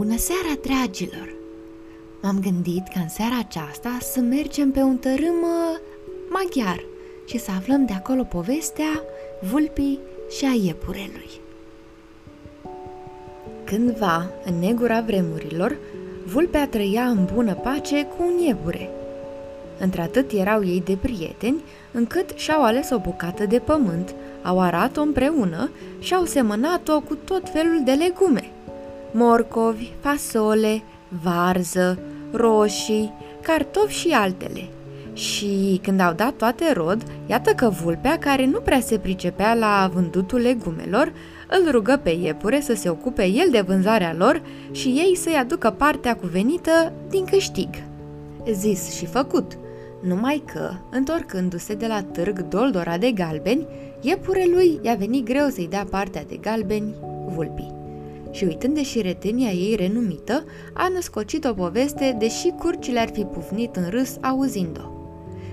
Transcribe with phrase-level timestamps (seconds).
[0.00, 1.34] Bună seara, dragilor!
[2.22, 5.78] M-am gândit ca în seara aceasta să mergem pe un tărâm uh,
[6.28, 6.84] maghiar
[7.24, 9.02] și să aflăm de acolo povestea
[9.50, 9.98] vulpii
[10.30, 11.30] și a iepurelui.
[13.64, 15.76] Cândva, în negura vremurilor,
[16.26, 18.90] vulpea trăia în bună pace cu un iepure.
[19.78, 21.62] Într-atât erau ei de prieteni,
[21.92, 27.50] încât și-au ales o bucată de pământ, au arat-o împreună și au semănat-o cu tot
[27.52, 28.50] felul de legume–
[29.12, 30.82] morcovi, fasole,
[31.22, 31.98] varză,
[32.32, 34.68] roșii, cartofi și altele.
[35.12, 39.90] Și când au dat toate rod, iată că vulpea, care nu prea se pricepea la
[39.94, 41.12] vândutul legumelor,
[41.48, 45.70] îl rugă pe iepure să se ocupe el de vânzarea lor și ei să-i aducă
[45.70, 47.68] partea cuvenită din câștig.
[48.50, 49.58] Zis și făcut,
[50.02, 53.66] numai că, întorcându-se de la târg doldora de galbeni,
[54.00, 56.94] iepurelui i-a venit greu să-i dea partea de galbeni
[57.34, 57.79] vulpii
[58.30, 63.76] și uitând de șiretenia ei renumită, a născocit o poveste, deși curcile ar fi pufnit
[63.76, 64.90] în râs auzind-o.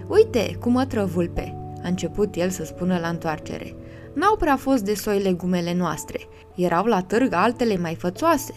[0.08, 3.76] Uite, cum mă vulpe, a început el să spună la întoarcere.
[4.14, 6.20] N-au prea fost de soi legumele noastre,
[6.56, 8.54] erau la târg altele mai fățoase.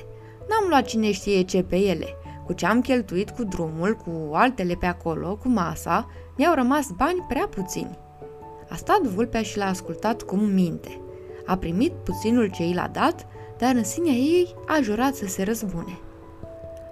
[0.49, 2.07] N-am luat cine știe ce pe ele.
[2.47, 7.25] Cu ce am cheltuit cu drumul, cu altele pe acolo, cu masa, mi-au rămas bani
[7.29, 7.99] prea puțini.
[8.69, 11.01] A stat vulpea și l-a ascultat cum minte.
[11.47, 13.27] A primit puținul ce i l-a dat
[13.61, 15.99] dar în sinea ei a jurat să se răzbune.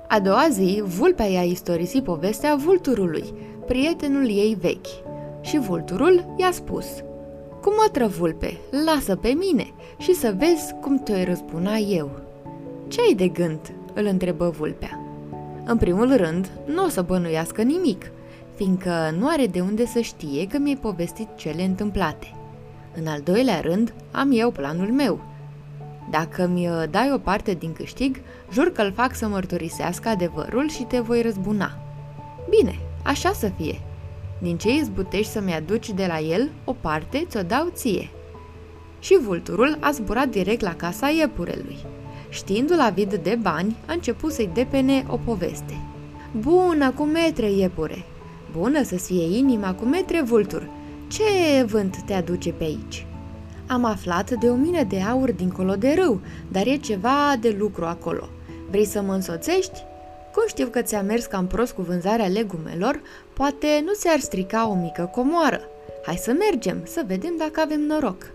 [0.09, 3.25] A doua zi, vulpea i-a istorisit povestea vulturului,
[3.67, 5.07] prietenul ei vechi.
[5.41, 6.87] Și vulturul i-a spus,
[7.63, 12.11] Cum mă vulpe, lasă pe mine și să vezi cum te-o răzbuna eu.
[12.89, 13.61] Ce ai de gând?"
[13.95, 15.01] îl întrebă vulpea.
[15.65, 18.11] În primul rând, nu o să bănuiască nimic,
[18.55, 22.35] fiindcă nu are de unde să știe că mi-ai povestit cele întâmplate.
[23.01, 25.21] În al doilea rând, am eu planul meu–
[26.11, 28.21] dacă mi uh, dai o parte din câștig,
[28.53, 31.79] jur că îl fac să mărturisească adevărul și te voi răzbuna.
[32.49, 33.81] Bine, așa să fie.
[34.39, 38.09] Din ce izbutești să-mi aduci de la el, o parte ți-o dau ție.
[39.01, 41.77] Și vulturul a zburat direct la casa iepurelui.
[42.29, 45.81] Știindu-l avid de bani, a început să-i depene o poveste.
[46.39, 48.05] Bună cu metre, iepure!
[48.53, 50.69] Bună să fie inima cu metre, vultur!
[51.09, 53.07] Ce vânt te aduce pe aici?
[53.69, 56.21] Am aflat de o mină de aur dincolo de râu,
[56.53, 58.29] dar e ceva de lucru acolo.
[58.71, 59.85] Vrei să mă însoțești?
[60.35, 63.01] Cum știu că ți-a mers cam prost cu vânzarea legumelor,
[63.33, 65.61] poate nu ți-ar strica o mică comoară.
[66.05, 68.31] Hai să mergem, să vedem dacă avem noroc.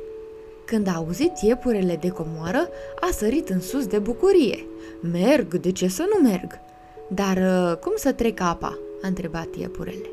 [0.65, 2.69] Când a auzit iepurele de comoară,
[2.99, 4.65] a sărit în sus de bucurie.
[5.11, 6.59] Merg, de ce să nu merg?
[7.07, 8.77] Dar uh, cum să trec apa?
[9.01, 10.09] a întrebat iepurele.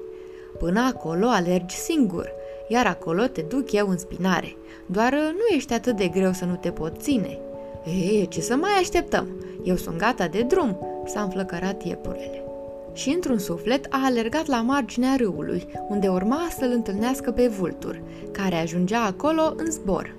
[0.58, 2.32] Până acolo alergi singur,
[2.72, 4.56] iar acolo te duc eu în spinare.
[4.86, 7.38] Doar uh, nu ești atât de greu să nu te pot ține.
[7.84, 9.28] Ei, ce să mai așteptăm?
[9.64, 12.44] Eu sunt gata de drum, s-a înflăcărat iepurele.
[12.92, 18.00] Și într-un suflet a alergat la marginea râului, unde urma să-l întâlnească pe vultur,
[18.32, 20.14] care ajungea acolo în zbor.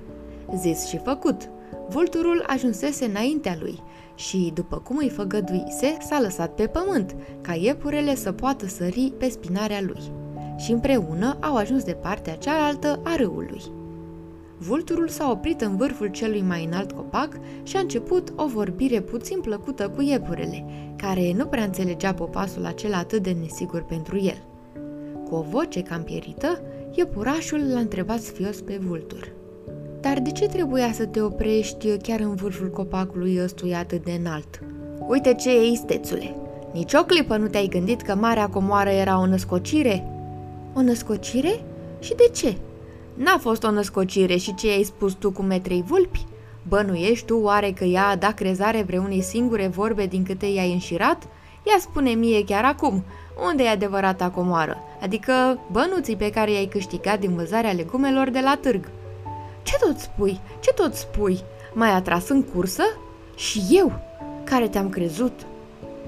[0.55, 1.49] Zis și făcut,
[1.89, 3.79] vulturul ajunsese înaintea lui
[4.15, 9.29] și, după cum îi făgăduise, s-a lăsat pe pământ, ca iepurele să poată sări pe
[9.29, 10.20] spinarea lui.
[10.63, 13.61] Și împreună au ajuns de partea cealaltă a râului.
[14.57, 19.39] Vulturul s-a oprit în vârful celui mai înalt copac și a început o vorbire puțin
[19.39, 24.43] plăcută cu iepurele, care nu prea înțelegea popasul acela atât de nesigur pentru el.
[25.29, 26.61] Cu o voce cam pierită,
[26.91, 29.31] iepurașul l-a întrebat sfios pe vultur.
[30.01, 34.59] Dar de ce trebuia să te oprești chiar în vârful copacului ăstuia atât de înalt?
[35.07, 36.35] Uite ce e istețule!
[36.73, 40.10] Nici o clipă nu te-ai gândit că Marea Comoară era o născocire?
[40.73, 41.63] O născocire?
[41.99, 42.57] Și de ce?
[43.13, 46.25] N-a fost o născocire și ce ai spus tu cu metrei vulpi?
[46.67, 51.27] Bănuiești tu oare că ea a dat crezare vreunei singure vorbe din câte i-ai înșirat?
[51.63, 53.03] Ia spune mie chiar acum,
[53.49, 54.77] unde e adevărata comoară?
[55.01, 58.89] Adică bănuții pe care i-ai câștigat din vânzarea legumelor de la târg.
[59.63, 60.39] Ce tot spui?
[60.59, 61.39] Ce tot spui?
[61.73, 62.83] M-ai atras în cursă?
[63.35, 63.91] Și eu,
[64.43, 65.39] care te-am crezut.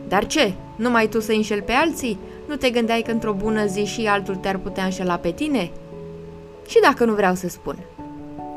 [0.08, 0.54] Dar ce?
[0.76, 2.20] Numai tu să înșel pe alții?
[2.48, 5.72] Nu te gândeai că într-o bună zi și altul te-ar putea înșela pe tine?
[6.68, 7.78] Și dacă nu vreau să spun?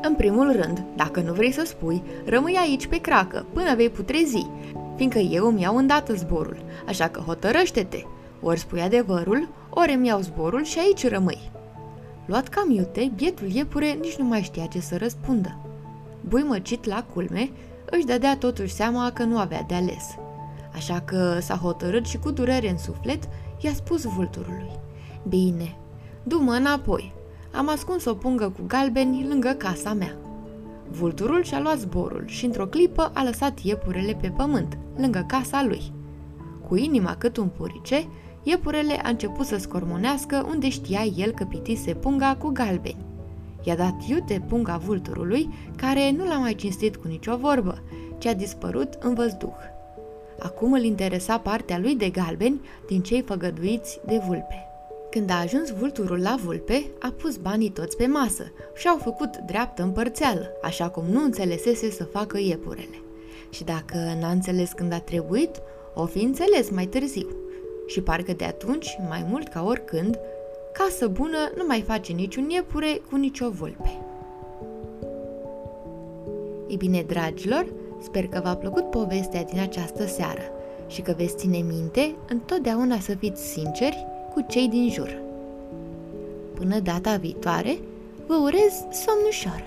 [0.01, 4.47] În primul rând, dacă nu vrei să spui, rămâi aici pe cracă până vei putrezi,
[4.95, 6.57] fiindcă eu îmi iau îndată zborul,
[6.87, 8.03] așa că hotărăște-te.
[8.41, 11.51] Ori spui adevărul, ori îmi iau zborul și aici rămâi.
[12.25, 15.57] Luat cam iute, bietul iepure nici nu mai știa ce să răspundă.
[16.27, 17.49] Buimăcit la culme,
[17.85, 20.15] își dădea totuși seama că nu avea de ales.
[20.73, 23.23] Așa că s-a hotărât și cu durere în suflet,
[23.59, 24.79] i-a spus vulturului.
[25.27, 25.77] Bine,
[26.23, 27.13] du-mă înapoi,
[27.53, 30.15] am ascuns o pungă cu galbeni lângă casa mea.
[30.89, 35.91] Vulturul și-a luat zborul și într-o clipă a lăsat iepurele pe pământ, lângă casa lui.
[36.67, 38.07] Cu inima cât un purice,
[38.43, 43.05] iepurele a început să scormonească unde știa el că pitise punga cu galbeni.
[43.63, 47.83] I-a dat iute punga vulturului, care nu l-a mai cinstit cu nicio vorbă,
[48.17, 49.55] ci a dispărut în văzduh.
[50.39, 54.67] Acum îl interesa partea lui de galbeni din cei făgăduiți de vulpe.
[55.09, 59.37] Când a ajuns vulturul la vulpe, a pus banii toți pe masă și au făcut
[59.37, 63.01] dreaptă împărțeală, așa cum nu înțelesese să facă iepurele.
[63.49, 65.61] Și dacă n-a înțeles când a trebuit,
[65.93, 67.27] o fi înțeles mai târziu.
[67.87, 70.19] Și parcă de atunci, mai mult ca oricând,
[70.73, 73.99] casă bună nu mai face niciun iepure cu nicio vulpe.
[76.67, 77.65] Ei bine, dragilor,
[78.03, 80.41] sper că v-a plăcut povestea din această seară
[80.87, 85.17] și că veți ține minte întotdeauna să fiți sinceri cu cei din jur.
[86.53, 87.77] Până data viitoare,
[88.27, 89.63] vă urez somn ușor!